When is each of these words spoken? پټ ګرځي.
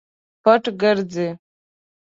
پټ 0.43 0.63
ګرځي. 0.81 1.27